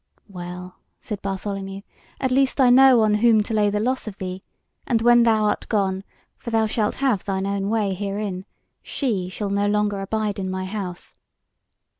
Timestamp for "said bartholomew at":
0.99-2.31